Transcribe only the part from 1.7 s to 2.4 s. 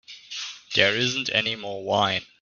wine.